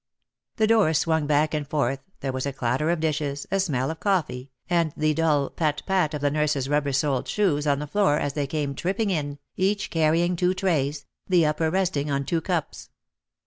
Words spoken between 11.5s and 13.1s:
resting on two cups.